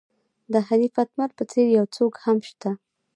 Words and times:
د 0.53 0.53
حنیف 0.67 0.93
اتمر 1.03 1.29
په 1.37 1.43
څېر 1.51 1.67
یو 1.77 1.85
څوک 1.95 2.13
هم 2.25 2.37
شته. 2.49 2.69